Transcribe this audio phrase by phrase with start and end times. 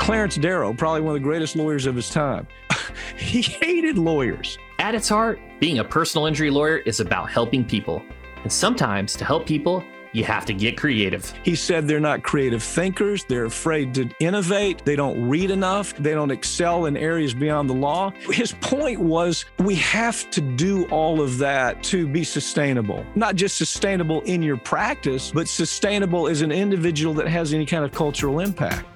[0.00, 2.48] Clarence Darrow, probably one of the greatest lawyers of his time,
[3.18, 4.56] he hated lawyers.
[4.78, 8.02] At its heart, being a personal injury lawyer is about helping people.
[8.42, 11.30] And sometimes to help people, you have to get creative.
[11.44, 13.24] He said they're not creative thinkers.
[13.24, 14.86] They're afraid to innovate.
[14.86, 15.94] They don't read enough.
[15.98, 18.10] They don't excel in areas beyond the law.
[18.30, 23.58] His point was we have to do all of that to be sustainable, not just
[23.58, 28.40] sustainable in your practice, but sustainable as an individual that has any kind of cultural
[28.40, 28.86] impact.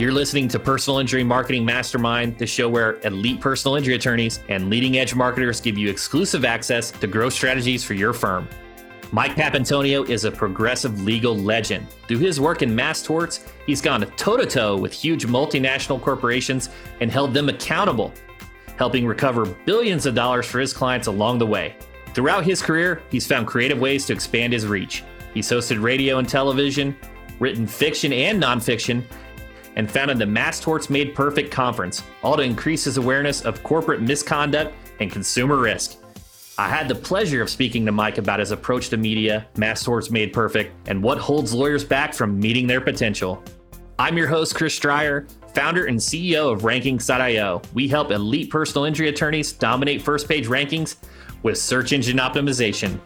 [0.00, 4.70] You're listening to Personal Injury Marketing Mastermind, the show where elite personal injury attorneys and
[4.70, 8.48] leading edge marketers give you exclusive access to growth strategies for your firm.
[9.12, 11.86] Mike Papantonio is a progressive legal legend.
[12.08, 16.70] Through his work in mass torts, he's gone toe to toe with huge multinational corporations
[17.02, 18.14] and held them accountable,
[18.78, 21.76] helping recover billions of dollars for his clients along the way.
[22.14, 25.04] Throughout his career, he's found creative ways to expand his reach.
[25.34, 26.96] He's hosted radio and television,
[27.38, 29.04] written fiction and nonfiction,
[29.76, 34.02] and founded the Mass Torts Made Perfect Conference, all to increase his awareness of corporate
[34.02, 35.96] misconduct and consumer risk.
[36.58, 40.10] I had the pleasure of speaking to Mike about his approach to media, Mass Torts
[40.10, 43.42] Made Perfect, and what holds lawyers back from meeting their potential.
[43.98, 47.62] I'm your host, Chris Dreyer, founder and CEO of Rankings.io.
[47.72, 50.96] We help elite personal injury attorneys dominate first page rankings
[51.42, 53.00] with search engine optimization.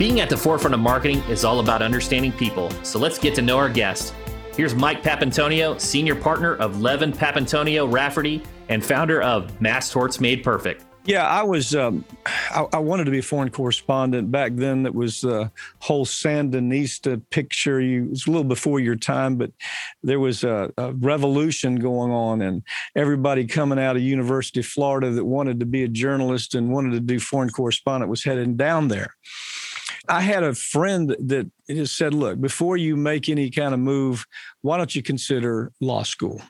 [0.00, 3.42] Being at the forefront of marketing is all about understanding people, so let's get to
[3.42, 4.14] know our guest.
[4.56, 10.42] Here's Mike Papantonio, senior partner of Levin Papantonio Rafferty and founder of Mass Torts Made
[10.42, 10.86] Perfect.
[11.04, 11.74] Yeah, I was.
[11.74, 14.84] Um, I, I, wanted to be a foreign correspondent back then.
[14.84, 17.78] That was the whole Sandinista picture.
[17.78, 19.52] You, it was a little before your time, but
[20.02, 22.62] there was a, a, revolution going on, and
[22.96, 26.92] everybody coming out of University of Florida that wanted to be a journalist and wanted
[26.92, 29.14] to do foreign correspondent was heading down there.
[30.08, 34.26] I had a friend that just said, look, before you make any kind of move,
[34.62, 36.40] why don't you consider law school?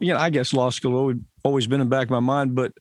[0.00, 1.14] You know, I guess law school
[1.44, 2.72] always been in the back of my mind, but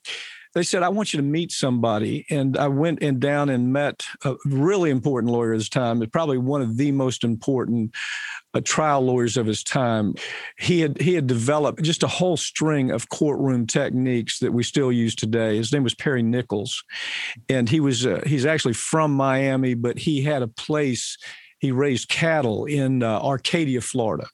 [0.55, 2.25] they said, I want you to meet somebody.
[2.29, 6.37] And I went and down and met a really important lawyer at the time, probably
[6.37, 7.93] one of the most important
[8.61, 10.15] trial lawyers of his time.
[10.57, 14.91] He had he had developed just a whole string of courtroom techniques that we still
[14.91, 15.57] use today.
[15.57, 16.83] His name was Perry Nichols,
[17.49, 21.17] and he was uh, he's actually from Miami, but he had a place
[21.59, 24.27] he raised cattle in uh, Arcadia, Florida,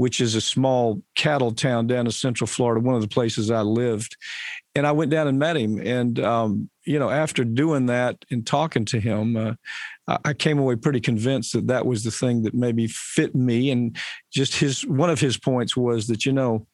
[0.00, 3.60] which is a small cattle town down in Central Florida, one of the places I
[3.60, 4.16] lived.
[4.74, 5.78] And I went down and met him.
[5.78, 9.52] And, um, you know, after doing that and talking to him, uh,
[10.24, 13.70] I came away pretty convinced that that was the thing that maybe fit me.
[13.70, 13.94] And
[14.32, 16.66] just his, one of his points was that, you know,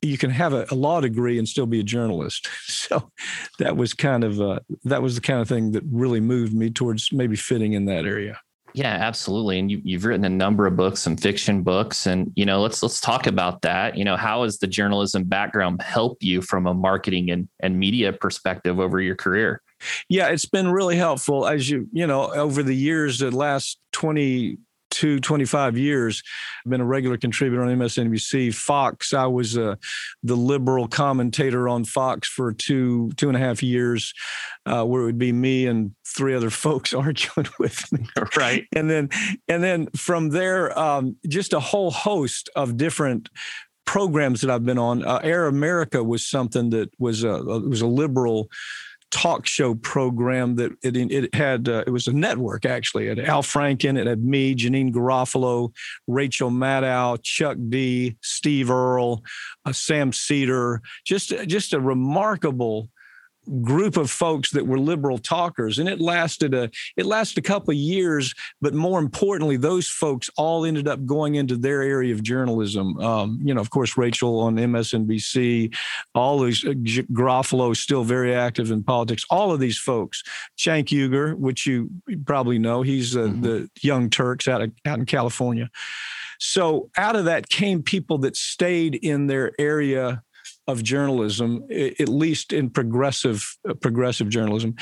[0.00, 2.48] you can have a, a law degree and still be a journalist.
[2.88, 3.10] So
[3.58, 6.70] that was kind of, uh, that was the kind of thing that really moved me
[6.70, 8.40] towards maybe fitting in that area.
[8.74, 9.58] Yeah, absolutely.
[9.58, 12.82] And you, you've written a number of books, some fiction books, and you know, let's
[12.82, 13.96] let's talk about that.
[13.96, 18.12] You know, how has the journalism background helped you from a marketing and and media
[18.12, 19.62] perspective over your career?
[20.08, 24.58] Yeah, it's been really helpful as you you know over the years, the last twenty
[24.90, 26.22] to 25 years.
[26.64, 28.54] I've been a regular contributor on MSNBC.
[28.54, 29.76] Fox, I was uh,
[30.22, 34.12] the liberal commentator on Fox for two two and a half years,
[34.66, 38.06] uh, where it would be me and three other folks arguing with me.
[38.36, 38.66] Right.
[38.74, 39.08] And then
[39.48, 43.30] and then from there, um, just a whole host of different
[43.88, 45.04] programs that I've been on.
[45.04, 48.48] Uh, Air America was something that was a was a liberal
[49.10, 53.08] talk show program that it, it had uh, it was a network actually.
[53.08, 55.72] It had al franken it had me Janeane garofalo
[56.06, 59.22] rachel maddow chuck d steve earle
[59.64, 62.90] uh, sam seder just just a remarkable
[63.62, 67.70] group of folks that were liberal talkers and it lasted a it lasted a couple
[67.70, 72.22] of years but more importantly those folks all ended up going into their area of
[72.22, 72.98] journalism.
[72.98, 75.74] Um, you know of course rachel on msnbc
[76.14, 76.70] all these uh,
[77.12, 79.24] garofalo still very active in politics.
[79.30, 80.22] All of these folks
[80.56, 81.90] cenk uygur which you
[82.26, 83.42] probably know he's uh, mm-hmm.
[83.42, 85.70] the young turks out, of, out in california.
[86.38, 90.22] So out of that came people that stayed in their area
[90.68, 94.76] of journalism, at least in progressive uh, progressive journalism.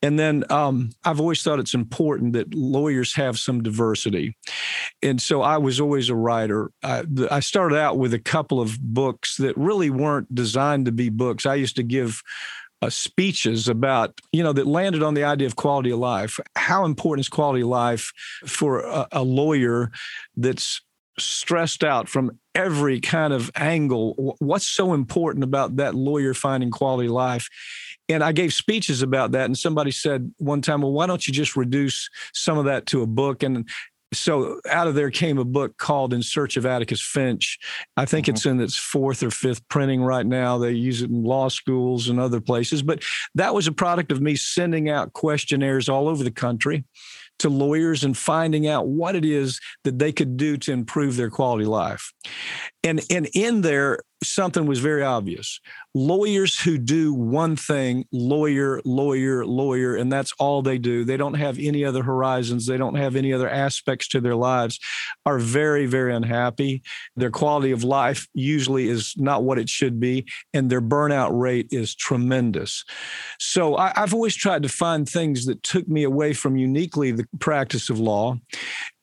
[0.00, 4.34] And then um, I've always thought it's important that lawyers have some diversity,
[5.02, 6.70] and so I was always a writer.
[6.82, 11.10] I, I started out with a couple of books that really weren't designed to be
[11.10, 11.46] books.
[11.46, 12.22] I used to give.
[12.82, 16.84] Uh, speeches about you know that landed on the idea of quality of life how
[16.84, 18.12] important is quality of life
[18.44, 19.90] for a, a lawyer
[20.36, 20.82] that's
[21.18, 24.36] stressed out from every kind of angle.
[24.38, 27.48] What's so important about that lawyer finding quality life?
[28.08, 29.46] And I gave speeches about that.
[29.46, 33.02] And somebody said one time, well, why don't you just reduce some of that to
[33.02, 33.42] a book?
[33.42, 33.68] And
[34.12, 37.58] so out of there came a book called In Search of Atticus Finch.
[37.96, 38.34] I think mm-hmm.
[38.36, 40.58] it's in its fourth or fifth printing right now.
[40.58, 42.82] They use it in law schools and other places.
[42.82, 43.02] But
[43.34, 46.84] that was a product of me sending out questionnaires all over the country
[47.38, 51.30] to lawyers and finding out what it is that they could do to improve their
[51.30, 52.12] quality of life.
[52.82, 55.60] And, and in there, something was very obvious.
[55.94, 61.04] Lawyers who do one thing, lawyer, lawyer, lawyer, and that's all they do.
[61.04, 62.66] They don't have any other horizons.
[62.66, 64.78] They don't have any other aspects to their lives,
[65.24, 66.82] are very, very unhappy.
[67.16, 71.68] Their quality of life usually is not what it should be, and their burnout rate
[71.70, 72.84] is tremendous.
[73.38, 77.26] So I, have always tried to find things that took me away from uniquely the
[77.38, 78.38] practice of law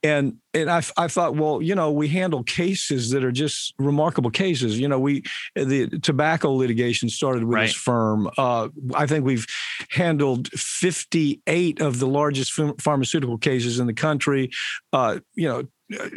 [0.04, 4.30] and and I, I thought, well, you know, we handle cases that are just remarkable
[4.30, 4.78] cases.
[4.78, 5.24] You know, we
[5.56, 7.68] the tobacco litigation started with right.
[7.68, 8.30] this firm.
[8.38, 9.48] Uh, I think we've
[9.90, 14.52] handled 58 of the largest pharmaceutical cases in the country.
[14.92, 15.64] Uh, you know,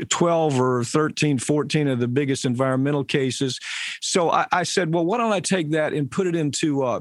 [0.08, 3.60] 12 or 13, 14 of the biggest environmental cases.
[4.00, 7.00] So I, I, said, well, why don't I take that and put it into uh,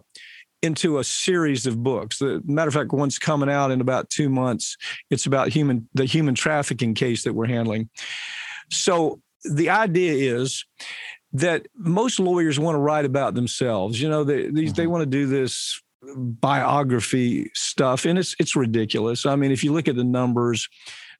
[0.65, 2.19] into a series of books.
[2.19, 4.75] The matter of fact, one's coming out in about two months.
[5.09, 7.89] It's about human the human trafficking case that we're handling.
[8.71, 10.65] So the idea is
[11.33, 14.01] that most lawyers want to write about themselves.
[14.01, 14.73] You know, they mm-hmm.
[14.73, 15.81] they want to do this
[16.15, 19.25] biography stuff, and it's it's ridiculous.
[19.25, 20.67] I mean, if you look at the numbers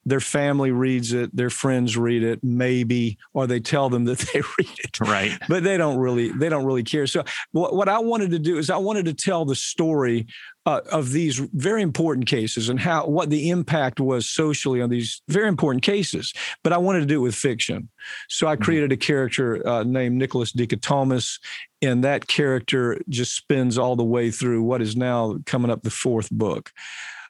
[0.06, 4.42] their family reads it, their friends read it, maybe, or they tell them that they
[4.42, 5.00] read it.
[5.00, 5.31] Right.
[5.50, 7.07] But they don't really, they don't really care.
[7.07, 10.28] So what, what I wanted to do is I wanted to tell the story
[10.66, 15.22] uh, of these very important cases and how what the impact was socially on these
[15.28, 16.34] very important cases.
[16.63, 17.90] But I wanted to do it with fiction,
[18.30, 18.63] so I mm-hmm.
[18.63, 21.40] created a character uh, named Nicholas Deketomis,
[21.81, 25.92] and that character just spins all the way through what is now coming up the
[25.92, 26.72] fourth book.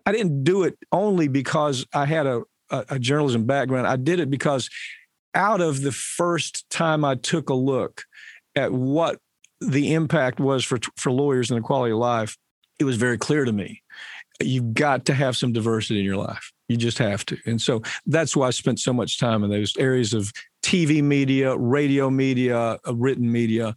[0.05, 3.87] I didn't do it only because I had a, a, a journalism background.
[3.87, 4.69] I did it because
[5.33, 8.03] out of the first time I took a look
[8.55, 9.19] at what
[9.61, 12.37] the impact was for for lawyers and the quality of life,
[12.79, 13.81] it was very clear to me.
[14.41, 16.51] You've got to have some diversity in your life.
[16.67, 17.37] You just have to.
[17.45, 20.31] And so that's why I spent so much time in those areas of
[20.63, 23.75] TV media, radio media, uh, written media.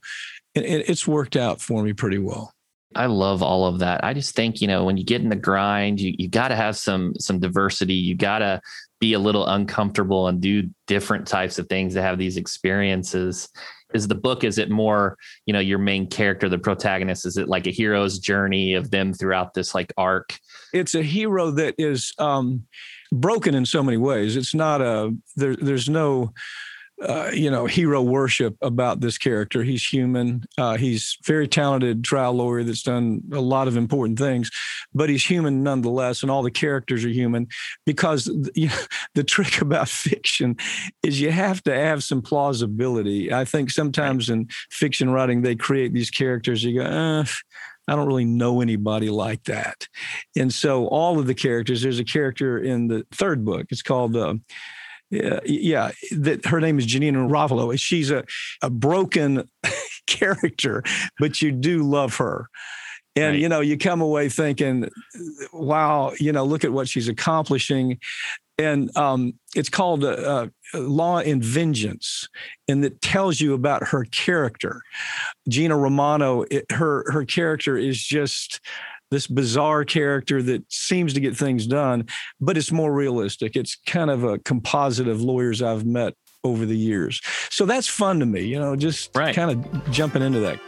[0.55, 2.53] And it's worked out for me pretty well.
[2.95, 4.03] I love all of that.
[4.03, 6.57] I just think, you know, when you get in the grind, you, you got to
[6.57, 7.95] have some some diversity.
[7.95, 8.61] You got to
[9.01, 13.49] be a little uncomfortable and do different types of things to have these experiences.
[13.95, 17.49] Is the book is it more, you know, your main character, the protagonist, is it
[17.49, 20.39] like a hero's journey of them throughout this like arc?
[20.73, 22.65] It's a hero that is um
[23.13, 24.37] broken in so many ways.
[24.37, 26.33] It's not a there there's no
[27.01, 29.63] uh, you know, hero worship about this character.
[29.63, 30.45] He's human.
[30.57, 34.51] Uh, he's very talented trial lawyer that's done a lot of important things,
[34.93, 36.23] but he's human nonetheless.
[36.23, 37.47] And all the characters are human
[37.87, 38.79] because you know,
[39.15, 40.57] the trick about fiction
[41.03, 43.33] is you have to have some plausibility.
[43.33, 46.65] I think sometimes in fiction writing, they create these characters.
[46.65, 47.25] You go, uh,
[47.89, 49.89] I don't really know anybody like that.
[50.37, 53.67] And so all of the characters, there's a character in the third book.
[53.71, 54.35] It's called uh,
[55.11, 55.91] yeah, yeah.
[56.13, 57.79] That her name is Janina Ravelo.
[57.79, 58.25] She's a,
[58.63, 59.49] a broken
[60.07, 60.83] character,
[61.19, 62.49] but you do love her.
[63.17, 63.41] And right.
[63.41, 64.89] you know, you come away thinking,
[65.53, 67.99] "Wow, you know, look at what she's accomplishing."
[68.59, 72.29] And um, it's called uh, uh, Law and Vengeance,
[72.67, 74.83] and it tells you about her character.
[75.49, 78.61] Gina Romano, it, her her character is just
[79.11, 82.07] this bizarre character that seems to get things done,
[82.41, 83.57] but it's more realistic.
[83.57, 87.21] It's kind of a composite of lawyers I've met over the years.
[87.51, 89.35] So that's fun to me, you know, just right.
[89.35, 90.61] kind of jumping into that.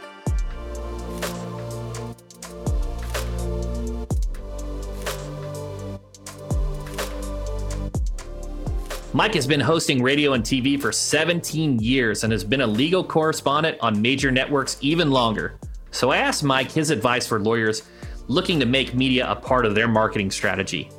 [9.13, 13.03] Mike has been hosting radio and TV for 17 years and has been a legal
[13.03, 15.59] correspondent on major networks even longer.
[15.91, 17.83] So I asked Mike his advice for lawyers
[18.27, 20.89] looking to make media a part of their marketing strategy.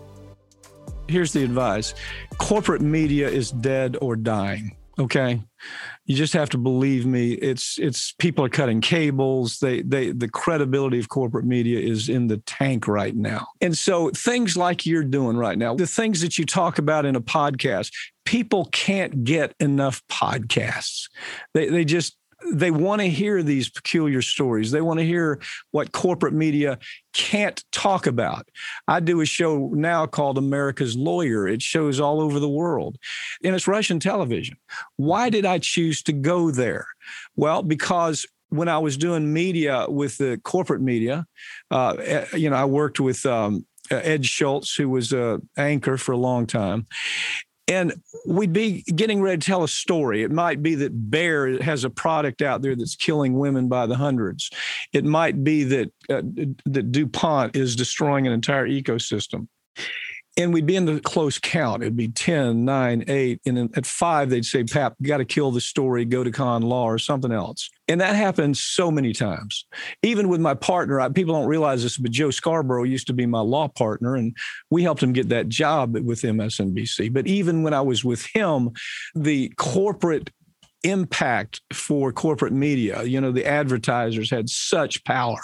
[1.08, 1.94] Here's the advice
[2.38, 4.76] corporate media is dead or dying.
[4.98, 5.42] Okay.
[6.04, 7.32] You just have to believe me.
[7.32, 9.58] It's it's people are cutting cables.
[9.58, 13.46] They they the credibility of corporate media is in the tank right now.
[13.60, 17.16] And so things like you're doing right now, the things that you talk about in
[17.16, 17.90] a podcast,
[18.24, 21.08] people can't get enough podcasts.
[21.54, 22.16] They they just
[22.52, 24.70] they want to hear these peculiar stories.
[24.70, 26.78] They want to hear what corporate media
[27.12, 28.48] can't talk about.
[28.88, 31.46] I do a show now called America's Lawyer.
[31.46, 32.96] It shows all over the world,
[33.44, 34.56] and it's Russian television.
[34.96, 36.86] Why did I choose to go there?
[37.36, 41.26] Well, because when I was doing media with the corporate media,
[41.70, 46.12] uh, eh, you know, I worked with um, Ed Schultz, who was a anchor for
[46.12, 46.86] a long time.
[47.68, 47.94] And
[48.26, 50.22] we'd be getting ready to tell a story.
[50.22, 53.94] It might be that Bayer has a product out there that's killing women by the
[53.96, 54.50] hundreds.
[54.92, 56.22] It might be that uh,
[56.66, 59.46] that DuPont is destroying an entire ecosystem
[60.36, 61.82] and we'd be in the close count.
[61.82, 63.40] It'd be 10, 9, 8.
[63.44, 66.62] And then at five, they'd say, Pap, got to kill the story, go to con
[66.62, 67.68] law or something else.
[67.88, 69.66] And that happens so many times.
[70.02, 73.26] Even with my partner, I, people don't realize this, but Joe Scarborough used to be
[73.26, 74.34] my law partner, and
[74.70, 77.12] we helped him get that job with MSNBC.
[77.12, 78.70] But even when I was with him,
[79.14, 80.30] the corporate
[80.84, 83.02] impact for corporate media.
[83.04, 85.38] You know, the advertisers had such power.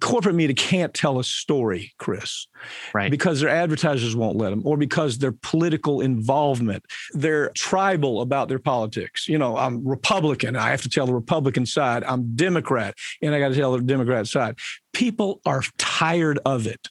[0.00, 2.46] Corporate media can't tell a story, Chris,
[2.94, 3.10] right?
[3.10, 8.60] Because their advertisers won't let them, or because their political involvement, they're tribal about their
[8.60, 9.28] politics.
[9.28, 12.04] You know, I'm Republican, I have to tell the Republican side.
[12.04, 14.56] I'm Democrat, and I got to tell the Democrat side.
[14.92, 16.88] People are tired of it.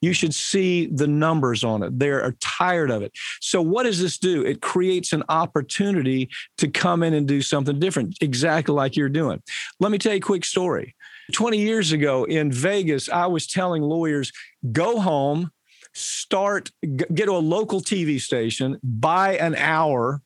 [0.00, 1.98] You should see the numbers on it.
[1.98, 3.12] They're tired of it.
[3.40, 4.44] So, what does this do?
[4.44, 9.42] It creates an opportunity to come in and do something different, exactly like you're doing.
[9.80, 10.94] Let me tell you a quick story.
[11.32, 14.32] 20 years ago in Vegas, I was telling lawyers
[14.72, 15.50] go home,
[15.94, 20.20] start, get to a local TV station, buy an hour,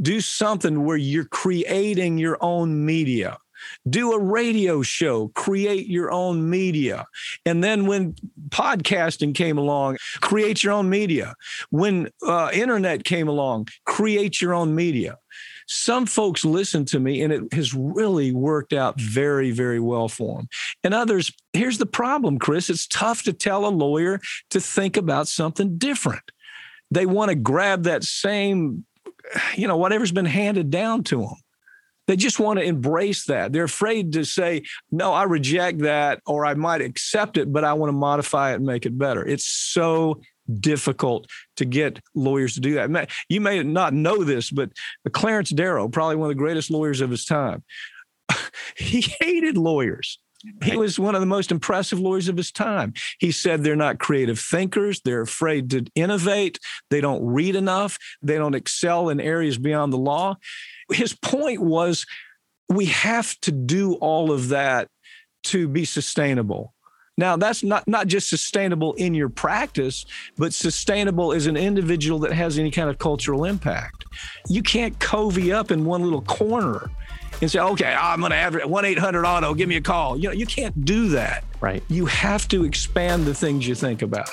[0.00, 3.38] do something where you're creating your own media
[3.88, 7.06] do a radio show, create your own media.
[7.44, 8.14] And then when
[8.52, 11.34] podcasting came along, create your own media.
[11.70, 15.18] When uh, internet came along, create your own media.
[15.66, 20.38] Some folks listen to me and it has really worked out very, very well for
[20.38, 20.48] them.
[20.84, 25.28] And others, here's the problem, Chris it's tough to tell a lawyer to think about
[25.28, 26.24] something different.
[26.90, 28.84] They want to grab that same,
[29.54, 31.36] you know, whatever's been handed down to them.
[32.12, 33.54] They just want to embrace that.
[33.54, 37.72] They're afraid to say, no, I reject that, or I might accept it, but I
[37.72, 39.26] want to modify it and make it better.
[39.26, 40.20] It's so
[40.60, 41.26] difficult
[41.56, 43.10] to get lawyers to do that.
[43.30, 44.72] You may not know this, but
[45.10, 47.64] Clarence Darrow, probably one of the greatest lawyers of his time,
[48.76, 50.18] he hated lawyers.
[50.62, 52.94] He was one of the most impressive lawyers of his time.
[53.18, 55.00] He said they're not creative thinkers.
[55.04, 56.58] They're afraid to innovate.
[56.90, 57.98] They don't read enough.
[58.22, 60.36] They don't excel in areas beyond the law
[60.92, 62.06] his point was
[62.68, 64.88] we have to do all of that
[65.44, 66.74] to be sustainable.
[67.22, 72.32] Now, that's not, not just sustainable in your practice, but sustainable as an individual that
[72.32, 74.06] has any kind of cultural impact.
[74.48, 76.90] You can't covey up in one little corner
[77.40, 80.16] and say, okay, I'm going to have 1 800 auto, give me a call.
[80.16, 81.44] You know, you can't do that.
[81.60, 81.84] Right.
[81.86, 84.28] You have to expand the things you think about.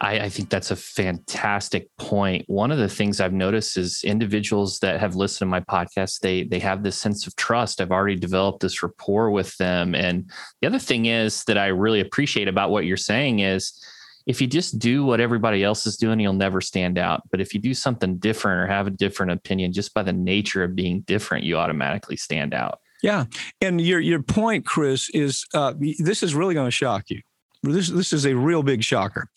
[0.00, 2.44] I, I, think that's a fantastic point.
[2.48, 6.44] One of the things I've noticed is individuals that have listened to my podcast, they
[6.44, 7.80] they have this sense of trust.
[7.80, 9.94] I've already developed this rapport with them.
[9.94, 13.82] And the other thing is that I really appreciate about what you're saying is
[14.26, 17.22] if you just do what everybody else is doing, you'll never stand out.
[17.30, 20.64] But if you do something different or have a different opinion, just by the nature
[20.64, 22.80] of being different, you automatically stand out.
[23.02, 23.26] Yeah.
[23.60, 27.22] And your your point, Chris, is uh, this is really going to shock you.
[27.62, 29.30] This this is a real big shocker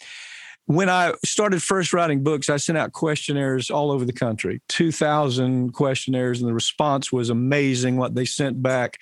[0.69, 5.73] when I started first writing books, I sent out questionnaires all over the country, 2,000
[5.73, 8.99] questionnaires, and the response was amazing what they sent back.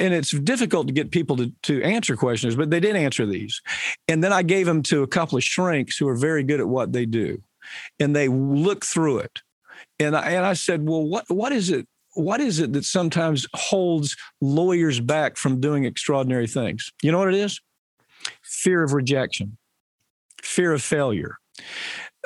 [0.00, 3.62] And it's difficult to get people to, to answer questions, but they did answer these.
[4.08, 6.66] And then I gave them to a couple of shrinks who are very good at
[6.66, 7.40] what they do.
[8.00, 9.42] And they look through it.
[10.00, 11.86] And I, and I said, well, what, what is it?
[12.14, 16.92] What is it that sometimes holds lawyers back from doing extraordinary things?
[17.00, 17.60] You know what it is?
[18.42, 19.56] Fear of rejection
[20.46, 21.38] fear of failure.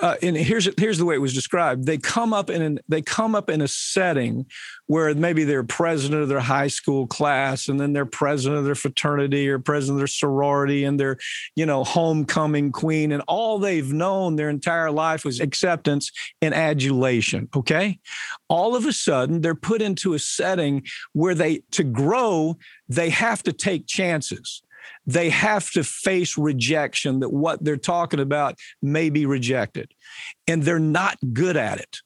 [0.01, 1.85] Uh, and here's here's the way it was described.
[1.85, 4.47] They come up in an, they come up in a setting
[4.87, 8.75] where maybe they're president of their high school class, and then they're president of their
[8.75, 11.19] fraternity or president of their sorority, and they're
[11.55, 16.11] you know homecoming queen, and all they've known their entire life was acceptance
[16.41, 17.49] and adulation.
[17.55, 17.99] Okay,
[18.49, 22.57] all of a sudden they're put into a setting where they to grow
[22.89, 24.63] they have to take chances
[25.07, 29.93] they have to face rejection that what they're talking about may be rejected.
[30.47, 31.99] And they're not good at it.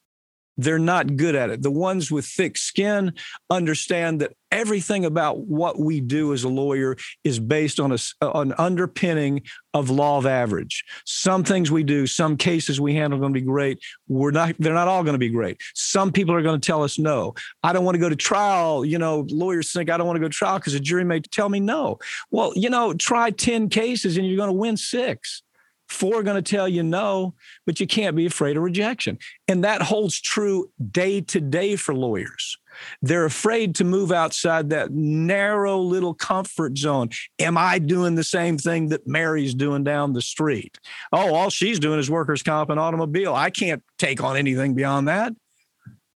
[0.56, 1.62] They're not good at it.
[1.62, 3.12] The ones with thick skin
[3.50, 8.30] understand that everything about what we do as a lawyer is based on a, uh,
[8.34, 9.42] an underpinning
[9.74, 10.84] of law of average.
[11.04, 13.80] Some things we do, some cases we handle are going to be great.
[14.06, 15.60] We're not, they're not all going to be great.
[15.74, 17.34] Some people are going to tell us no.
[17.64, 18.84] I don't want to go to trial.
[18.84, 21.20] You know, lawyers think I don't want to go to trial because a jury may
[21.20, 21.98] tell me no.
[22.30, 25.42] Well, you know, try 10 cases and you're going to win six.
[25.88, 27.34] Four are going to tell you no,
[27.66, 29.18] but you can't be afraid of rejection.
[29.48, 32.56] And that holds true day to day for lawyers.
[33.02, 37.10] They're afraid to move outside that narrow little comfort zone.
[37.38, 40.78] Am I doing the same thing that Mary's doing down the street?
[41.12, 43.34] Oh, all she's doing is workers' comp and automobile.
[43.34, 45.32] I can't take on anything beyond that.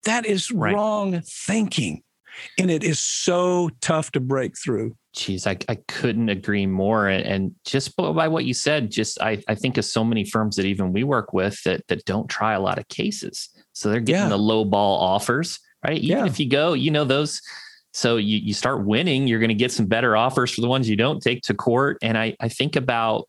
[0.05, 0.73] That is right.
[0.73, 2.01] wrong thinking.
[2.57, 4.95] And it is so tough to break through.
[5.15, 7.07] Geez, I, I couldn't agree more.
[7.07, 10.55] And, and just by what you said, just I, I think of so many firms
[10.57, 13.49] that even we work with that that don't try a lot of cases.
[13.73, 14.29] So they're getting yeah.
[14.29, 15.97] the low ball offers right?
[15.97, 16.25] Even yeah.
[16.25, 17.41] if you go, you know, those
[17.93, 20.87] so you, you start winning, you're going to get some better offers for the ones
[20.87, 21.97] you don't take to court.
[22.01, 23.27] And I, I think about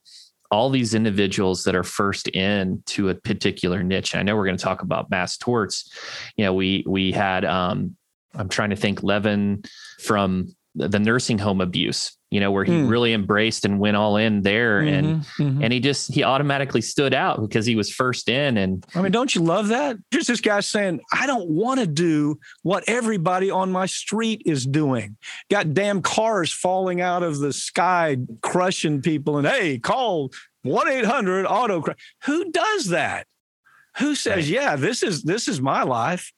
[0.51, 4.15] all these individuals that are first in to a particular niche.
[4.15, 5.91] I know we're going to talk about mass torts.
[6.37, 7.97] You know, we we had um,
[8.35, 9.63] I'm trying to think Levin
[10.01, 12.91] from the nursing home abuse you know where he mm.
[12.91, 15.63] really embraced and went all in there mm-hmm, and mm-hmm.
[15.63, 19.13] and he just he automatically stood out because he was first in and i mean
[19.13, 23.51] don't you love that here's this guy saying i don't want to do what everybody
[23.51, 25.17] on my street is doing
[25.51, 30.31] got damn cars falling out of the sky crushing people and hey call
[30.67, 31.83] 1-800 auto
[32.25, 33.27] who does that
[33.99, 34.47] who says right.
[34.47, 36.33] yeah this is this is my life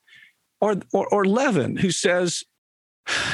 [0.61, 2.45] or, or or Levin who says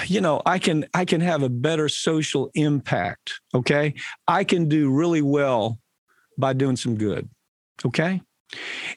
[0.07, 3.95] you know i can i can have a better social impact okay?
[4.29, 5.79] I can do really well
[6.39, 7.29] by doing some good
[7.85, 8.23] okay?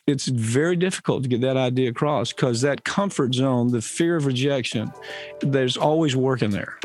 [0.05, 4.25] It's very difficult to get that idea across because that comfort zone the fear of
[4.25, 4.91] rejection
[5.41, 6.77] there's always work in there.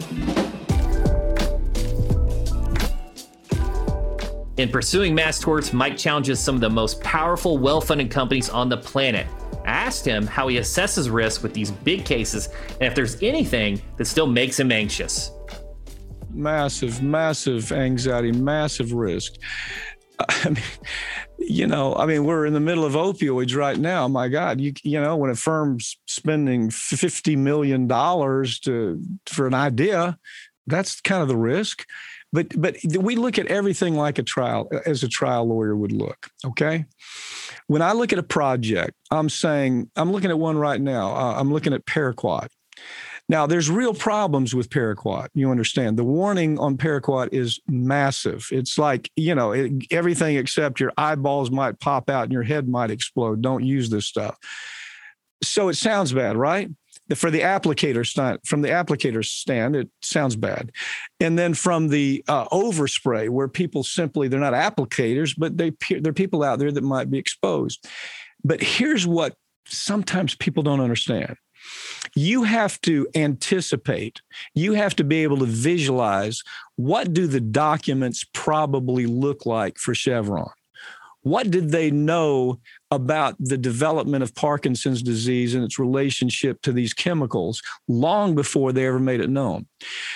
[4.57, 8.77] In pursuing mass torts mike challenges some of the most powerful well-funded companies on the
[8.79, 9.27] planet
[9.65, 12.49] asked him how he assesses risk with these big cases
[12.81, 15.31] and if there's anything that still makes him anxious.
[16.31, 19.35] Massive, massive anxiety, massive risk.
[20.29, 20.65] I mean,
[21.39, 24.09] you know, I mean, we're in the middle of opioids right now.
[24.09, 29.55] My God, you you know, when a firm's spending fifty million dollars to for an
[29.55, 30.19] idea,
[30.67, 31.87] that's kind of the risk.
[32.35, 36.29] But but we look at everything like a trial as a trial lawyer would look.
[36.45, 36.85] Okay,
[37.69, 41.15] when I look at a project, I'm saying, I'm looking at one right now.
[41.15, 42.49] Uh, I'm looking at Paraquat.
[43.29, 45.29] Now, there's real problems with Paraquat.
[45.33, 48.49] You understand the warning on Paraquat is massive.
[48.51, 52.69] It's like, you know, it, everything except your eyeballs might pop out and your head
[52.69, 53.41] might explode.
[53.41, 54.37] Don't use this stuff.
[55.43, 56.69] So it sounds bad, right?
[57.15, 60.73] For the applicator stand, from the applicator stand, it sounds bad.
[61.21, 66.13] And then from the uh, overspray, where people simply they're not applicators, but they they're
[66.13, 67.87] people out there that might be exposed.
[68.43, 69.35] But here's what
[69.67, 71.37] sometimes people don't understand.
[72.15, 74.21] You have to anticipate.
[74.55, 76.43] You have to be able to visualize
[76.77, 80.51] what do the documents probably look like for Chevron
[81.25, 82.61] what did they know
[82.91, 88.87] about the development of Parkinson's disease and its relationship to these chemicals long before they
[88.87, 89.67] ever made it known?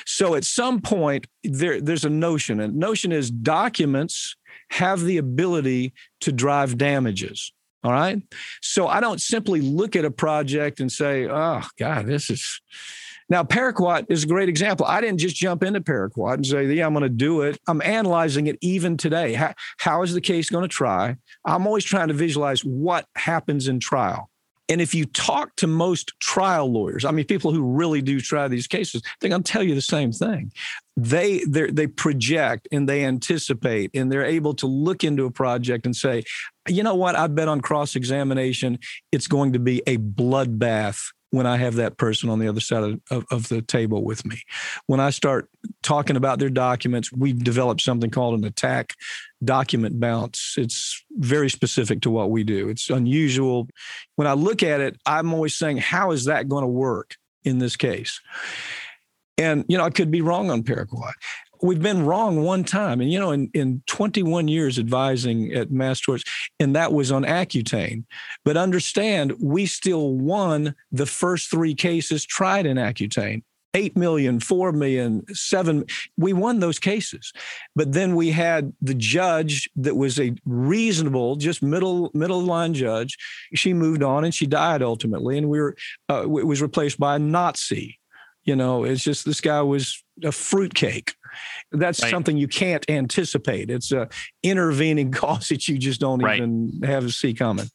[0.05, 4.37] So at some point, there, there's a notion, and notion is documents
[4.71, 7.53] have the ability to drive damages.
[7.83, 8.21] All right.
[8.61, 12.61] So I don't simply look at a project and say, oh, God, this is
[13.31, 14.87] now, Paraquat is a great example.
[14.87, 17.59] I didn't just jump into Paraquat and say, yeah, I'm going to do it.
[17.67, 19.35] I'm analyzing it even today.
[19.35, 21.17] How, how is the case going to try?
[21.45, 24.31] I'm always trying to visualize what happens in trial.
[24.71, 28.49] And if you talk to most trial lawyers, I mean, people who really do try
[28.49, 30.53] these cases, they're going to tell you the same thing.
[30.95, 35.97] They they project and they anticipate, and they're able to look into a project and
[35.97, 36.25] say,
[36.69, 37.17] you know what?
[37.17, 38.79] I bet on cross examination,
[39.11, 42.83] it's going to be a bloodbath when I have that person on the other side
[42.83, 44.41] of, of, of, the table with me.
[44.87, 45.51] When I start
[45.83, 48.95] talking about their documents, we've developed something called an attack
[49.45, 50.55] document bounce.
[50.57, 52.69] It's very specific to what we do.
[52.69, 53.69] It's unusual.
[54.17, 57.59] When I look at it, I'm always saying, how is that going to work in
[57.59, 58.21] this case?
[59.37, 61.13] And, you know, I could be wrong on Paraquat
[61.63, 63.01] we've been wrong one time.
[63.01, 66.25] And, you know, in, in 21 years advising at Mass Torts,
[66.61, 68.05] and that was on Accutane.
[68.45, 73.43] But understand, we still won the first three cases tried in Accutane.
[73.75, 75.85] 8 million, 4 million, 7
[76.17, 77.33] we won those cases.
[77.77, 83.17] But then we had the judge that was a reasonable just middle middle line judge.
[83.55, 85.77] She moved on and she died ultimately and we were
[86.09, 87.99] uh, was replaced by a Nazi.
[88.45, 91.15] You know, it's just this guy was a fruitcake
[91.73, 92.11] That's right.
[92.11, 93.71] something you can't anticipate.
[93.71, 94.09] It's a
[94.43, 96.39] intervening cause that you just don't right.
[96.39, 97.69] even have to see coming.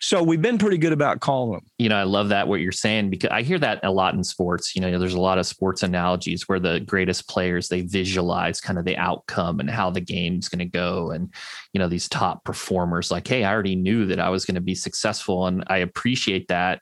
[0.00, 1.62] So we've been pretty good about calling them.
[1.78, 4.24] You know, I love that what you're saying because I hear that a lot in
[4.24, 4.74] sports.
[4.74, 8.78] You know, there's a lot of sports analogies where the greatest players they visualize kind
[8.78, 11.32] of the outcome and how the game's going to go, and
[11.72, 14.60] you know these top performers like, hey, I already knew that I was going to
[14.60, 16.80] be successful, and I appreciate that.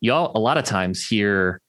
[0.00, 1.60] Y'all a lot of times hear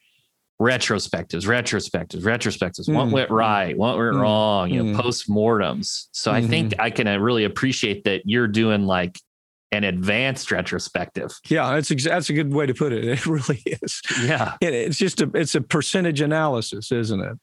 [0.64, 2.88] retrospectives, retrospectives, retrospectives.
[2.88, 2.96] Mm.
[2.96, 3.78] What went right?
[3.78, 4.22] What went mm.
[4.22, 4.70] wrong?
[4.70, 5.02] You know, mm.
[5.02, 6.08] postmortems.
[6.12, 6.46] So mm-hmm.
[6.46, 6.74] I think.
[6.80, 9.20] I can uh, really appreciate that you're doing like
[9.74, 11.38] an advanced retrospective.
[11.50, 13.04] Yeah, that's ex- that's a good way to put it.
[13.14, 14.02] It really is.
[14.24, 17.38] Yeah, it, it's just a it's a percentage analysis, isn't it?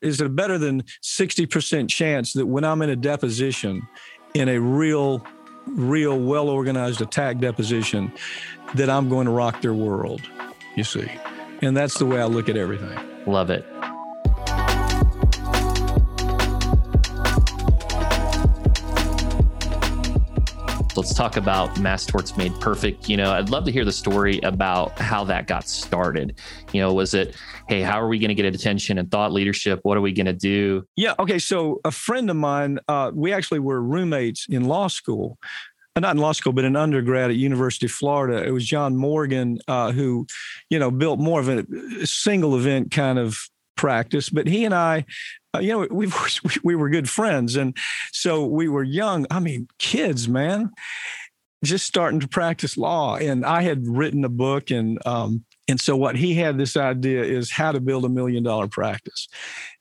[0.00, 3.86] Is it better than sixty percent chance that when I'm in a deposition,
[4.34, 5.26] in a real,
[5.66, 8.12] real well organized attack deposition,
[8.74, 10.22] that I'm going to rock their world?
[10.76, 11.10] You see.
[11.62, 12.98] And that's the way I look at everything.
[13.26, 13.66] Love it.
[20.96, 23.08] Let's talk about Mass Torts Made Perfect.
[23.08, 26.38] You know, I'd love to hear the story about how that got started.
[26.72, 27.36] You know, was it,
[27.68, 29.80] hey, how are we going to get attention and thought leadership?
[29.82, 30.84] What are we going to do?
[30.96, 31.14] Yeah.
[31.18, 31.38] Okay.
[31.38, 35.38] So a friend of mine, uh, we actually were roommates in law school
[35.98, 38.46] not in law school, but in undergrad at University of Florida.
[38.46, 40.26] It was John Morgan uh, who,
[40.68, 43.38] you know, built more of a single event kind of
[43.76, 44.28] practice.
[44.28, 45.04] But he and I,
[45.54, 46.08] uh, you know, we
[46.62, 47.76] we were good friends, and
[48.12, 49.26] so we were young.
[49.30, 50.70] I mean, kids, man,
[51.64, 53.16] just starting to practice law.
[53.16, 57.22] And I had written a book, and um, and so what he had this idea
[57.22, 59.28] is how to build a million dollar practice.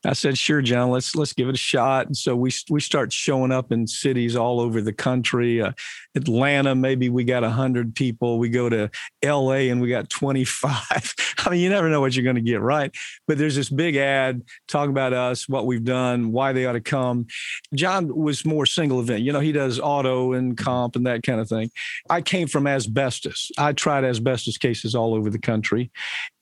[0.06, 0.91] I said, "Sure, John.
[0.91, 4.36] Let's let's give it a shot." And so we we start showing up in cities
[4.36, 5.62] all over the country.
[5.62, 5.71] Uh,
[6.15, 8.39] Atlanta, maybe we got hundred people.
[8.39, 8.89] We go to
[9.23, 9.69] L.A.
[9.69, 11.13] and we got twenty five.
[11.39, 12.95] I mean, you never know what you're going to get, right?
[13.28, 16.82] But there's this big ad talking about us, what we've done, why they ought to
[16.82, 17.28] come.
[17.73, 19.21] John was more single event.
[19.21, 21.71] You know, he does auto and comp and that kind of thing.
[22.10, 23.52] I came from asbestos.
[23.58, 25.79] I tried asbestos cases all over the country,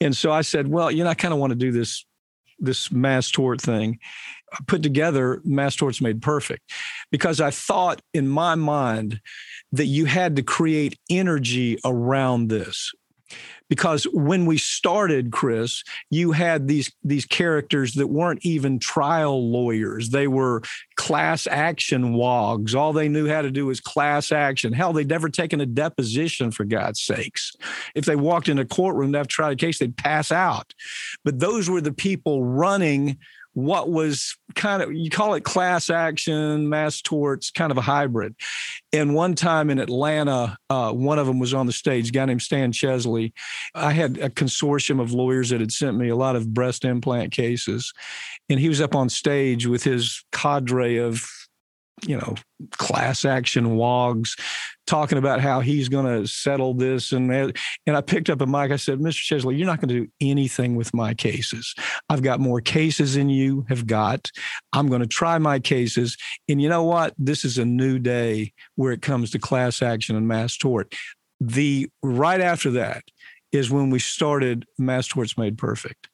[0.01, 2.05] and so I said, well, you know, I kind of want to do this
[2.59, 3.99] this mass tort thing,
[4.51, 6.71] I put together mass torts made perfect
[7.11, 9.21] because I thought in my mind
[9.71, 12.91] that you had to create energy around this
[13.69, 20.09] because when we started chris you had these these characters that weren't even trial lawyers.
[20.09, 20.61] They were
[20.95, 22.75] class action wogs.
[22.75, 24.73] All they knew how to do was class action.
[24.73, 27.53] Hell they'd never taken a deposition for god's sakes.
[27.95, 30.73] If they walked in a courtroom to have tried a case they'd pass out.
[31.23, 33.17] But those were the people running
[33.57, 38.35] what was kind of you call it class action mass torts kind of a hybrid.
[38.93, 42.43] And one time in atlanta uh, one of them was on the stage guy named
[42.43, 43.33] stan chesley.
[43.73, 47.31] I had a consortium of lawyers that had sent me a lot of breast implant
[47.31, 47.91] cases.
[48.47, 51.27] And he was up on stage with his cadre of
[52.05, 52.35] you know
[52.77, 54.35] class action wogs
[54.87, 58.71] talking about how he's going to settle this and and I picked up a mic.
[58.71, 59.21] I said, Mr.
[59.21, 61.75] Chesley, you're not going to do anything with my cases.
[62.09, 64.31] I've got more cases than you have got.
[64.73, 66.17] I'm going to try my cases.
[66.49, 67.13] And you know what?
[67.17, 70.95] This is a new day where it comes to class action and mass tort.
[71.39, 73.03] The right after that
[73.51, 76.09] is when we started Mass Torts Made Perfect.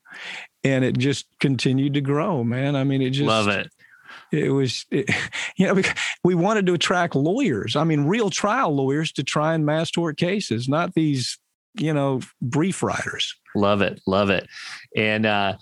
[0.64, 2.76] And it just continued to grow, man.
[2.76, 3.70] I mean, it just love it
[4.32, 5.10] it was it,
[5.58, 5.82] you know
[6.24, 7.76] we wanted to attract lawyers.
[7.76, 11.38] I mean real trial lawyers to try and mass tort cases not these
[11.76, 13.36] you know brief writers.
[13.56, 14.02] Love it.
[14.08, 14.48] Love it.
[14.96, 15.58] And uh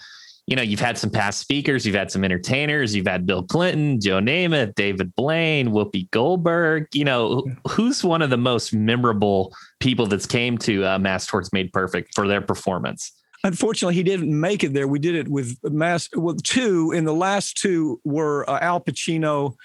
[0.48, 4.02] you know, you've had some past speakers, you've had some entertainers, you've had Bill Clinton,
[4.02, 6.88] Joe Namath, David Blaine, Whoopi Goldberg.
[6.94, 11.54] You know, who's one of the most memorable people that's came to uh, Mass Torts
[11.54, 13.14] Made Perfect for their performance?
[13.44, 14.88] Unfortunately, he didn't make it there.
[14.88, 19.56] We did it with mass with two, and the last two were uh, Al Pacino,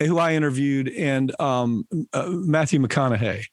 [0.00, 3.44] who I interviewed, and um, uh, Matthew McConaughey.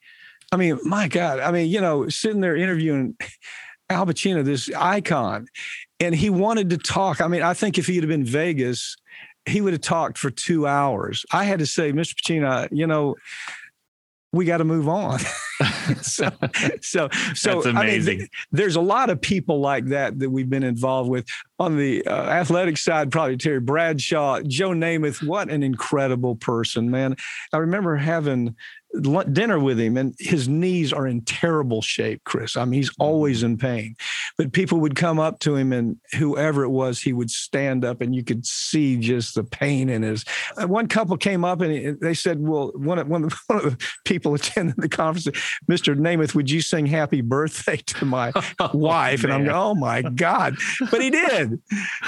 [0.51, 1.39] I mean, my God!
[1.39, 3.17] I mean, you know, sitting there interviewing
[3.89, 5.47] Al Pacino, this icon,
[5.99, 7.19] and he wanted to talk.
[7.21, 8.95] I mean, I think if he had been Vegas,
[9.45, 11.25] he would have talked for two hours.
[11.31, 12.15] I had to say, Mr.
[12.15, 13.15] Pacino, you know,
[14.33, 15.19] we got to move on.
[16.01, 16.29] so,
[16.81, 18.17] so, so That's amazing.
[18.17, 21.27] I mean, there's a lot of people like that that we've been involved with
[21.59, 23.11] on the uh, athletic side.
[23.11, 25.25] Probably Terry Bradshaw, Joe Namath.
[25.25, 27.15] What an incredible person, man!
[27.53, 28.55] I remember having
[29.01, 32.55] dinner with him, and his knees are in terrible shape, Chris.
[32.55, 33.95] I mean, he's always in pain.
[34.37, 38.01] But people would come up to him, and whoever it was, he would stand up,
[38.01, 40.25] and you could see just the pain in his.
[40.57, 43.63] Uh, one couple came up, and they said, "Well, one of, one of, one of
[43.63, 45.25] the people attending the conference,
[45.69, 45.97] Mr.
[45.97, 50.01] Namath, would you sing Happy Birthday to my oh, wife?" and I'm going, "Oh my
[50.01, 50.55] God!"
[50.91, 51.59] But he did.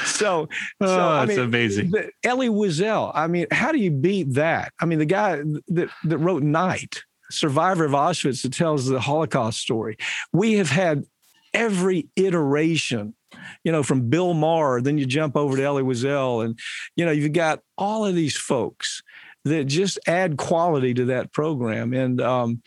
[0.05, 0.47] So,
[0.81, 1.91] oh, so I mean, amazing.
[1.91, 3.11] The, Elie Wiesel.
[3.13, 4.71] I mean, how do you beat that?
[4.79, 5.37] I mean, the guy
[5.69, 6.43] that that wrote
[6.75, 9.97] Night survivor of Auschwitz that tells the Holocaust story.
[10.31, 11.05] We have had
[11.53, 13.15] every iteration,
[13.63, 16.59] you know, from Bill Maher, then you jump over to Elie Wiesel, and
[16.95, 19.01] you know, you've got all of these folks
[19.45, 21.93] that just add quality to that program.
[21.93, 22.61] And um,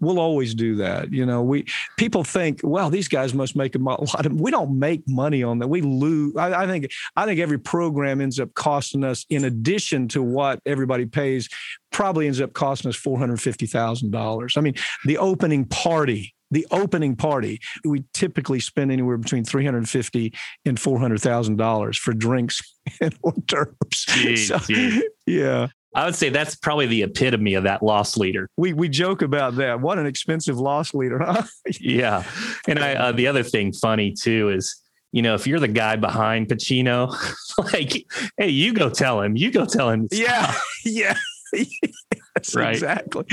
[0.00, 1.12] we'll always do that.
[1.12, 1.66] You know, we
[1.96, 4.40] people think, well, these guys must make a lot of.
[4.40, 5.68] We don't make money on that.
[5.68, 6.36] We lose.
[6.36, 10.60] I, I think I think every program ends up costing us, in addition to what
[10.66, 11.48] everybody pays,
[11.92, 14.54] probably ends up costing us four hundred fifty thousand dollars.
[14.56, 19.88] I mean, the opening party the opening party, we typically spend anywhere between three hundred
[19.88, 20.32] fifty
[20.64, 22.62] and four hundred thousand dollars for drinks
[23.00, 24.06] and hors d'oeuvres.
[24.08, 25.02] Jeez, so.
[25.26, 28.48] Yeah, I would say that's probably the epitome of that loss leader.
[28.56, 29.80] We we joke about that.
[29.80, 31.44] What an expensive loss leader, huh?
[31.80, 32.24] yeah.
[32.66, 34.80] And I uh, the other thing funny too is
[35.14, 37.14] you know, if you're the guy behind Pacino,
[37.72, 38.04] like,
[38.36, 40.08] hey, you go tell him, you go tell him.
[40.10, 40.52] Yeah,
[40.84, 41.16] yeah.
[41.56, 42.74] Yes, right.
[42.74, 43.24] exactly,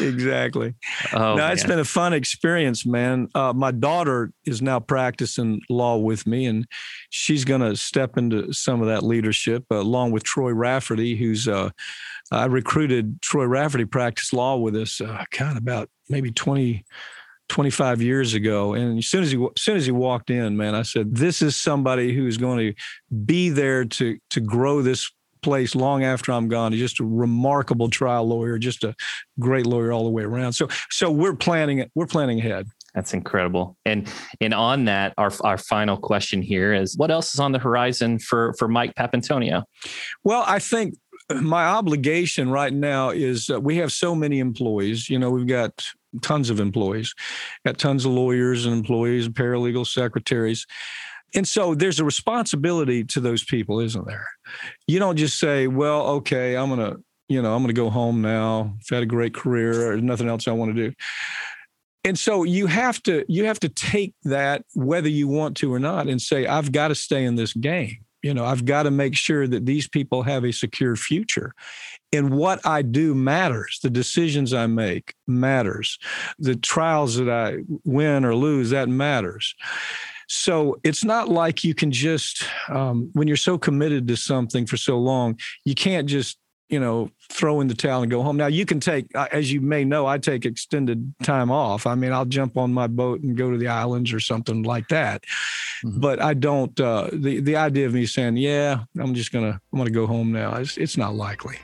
[0.00, 0.74] exactly.
[1.12, 3.28] Oh, now it's been a fun experience, man.
[3.34, 6.66] Uh, my daughter is now practicing law with me, and
[7.10, 11.48] she's going to step into some of that leadership uh, along with Troy Rafferty, who's.
[11.48, 11.70] Uh,
[12.30, 16.84] I recruited Troy Rafferty practice law with us, uh, kind of about maybe 20,
[17.48, 18.74] 25 years ago.
[18.74, 21.42] And as soon as he as soon as he walked in, man, I said, "This
[21.42, 22.74] is somebody who is going to
[23.24, 25.10] be there to to grow this
[25.48, 26.72] place long after I'm gone.
[26.72, 28.94] He's just a remarkable trial lawyer, just a
[29.40, 30.52] great lawyer all the way around.
[30.52, 31.90] So so we're planning it.
[31.94, 32.66] We're planning ahead.
[32.94, 33.76] That's incredible.
[33.86, 37.58] And and on that, our our final question here is what else is on the
[37.58, 39.62] horizon for for Mike Papantonio?
[40.22, 40.94] Well, I think
[41.30, 45.08] my obligation right now is uh, we have so many employees.
[45.08, 45.72] You know, we've got
[46.20, 47.14] tons of employees,
[47.64, 50.66] got tons of lawyers and employees and paralegal secretaries.
[51.34, 54.26] And so there's a responsibility to those people, isn't there?
[54.86, 57.90] You don't just say, well, okay, I'm going to, you know, I'm going to go
[57.90, 58.74] home now.
[58.78, 59.74] I've had a great career.
[59.74, 60.94] There's nothing else I want to do.
[62.04, 65.78] And so you have to you have to take that whether you want to or
[65.78, 67.98] not and say I've got to stay in this game.
[68.22, 71.52] You know, I've got to make sure that these people have a secure future.
[72.12, 73.78] And what I do matters.
[73.82, 75.98] The decisions I make matters.
[76.38, 79.54] The trials that I win or lose that matters.
[80.28, 84.76] So it's not like you can just, um, when you're so committed to something for
[84.76, 86.38] so long, you can't just,
[86.68, 88.36] you know, throw in the towel and go home.
[88.36, 91.86] Now you can take, uh, as you may know, I take extended time off.
[91.86, 94.88] I mean, I'll jump on my boat and go to the islands or something like
[94.88, 95.24] that.
[95.82, 96.00] Mm-hmm.
[96.00, 96.78] But I don't.
[96.78, 100.32] Uh, the the idea of me saying, "Yeah, I'm just gonna I'm gonna go home
[100.32, 101.56] now," it's, it's not likely.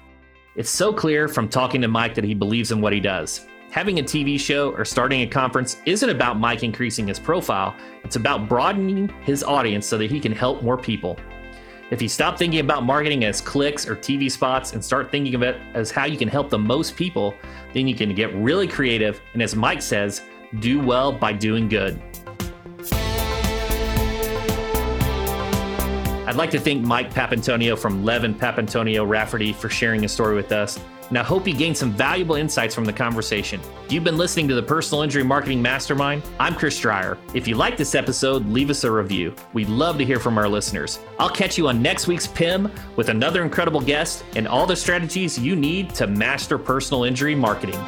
[0.56, 3.44] It's so clear from talking to Mike that he believes in what he does.
[3.74, 8.14] Having a TV show or starting a conference isn't about Mike increasing his profile, it's
[8.14, 11.18] about broadening his audience so that he can help more people.
[11.90, 15.42] If you stop thinking about marketing as clicks or TV spots and start thinking of
[15.42, 17.34] it as how you can help the most people,
[17.72, 20.22] then you can get really creative and, as Mike says,
[20.60, 22.00] do well by doing good.
[26.28, 30.52] I'd like to thank Mike Papantonio from Levin Papantonio Rafferty for sharing his story with
[30.52, 33.60] us and I hope you gained some valuable insights from the conversation.
[33.88, 36.22] You've been listening to the Personal Injury Marketing Mastermind.
[36.40, 37.18] I'm Chris Dreyer.
[37.34, 39.34] If you like this episode, leave us a review.
[39.52, 40.98] We'd love to hear from our listeners.
[41.18, 45.38] I'll catch you on next week's PIM with another incredible guest and all the strategies
[45.38, 47.78] you need to master personal injury marketing.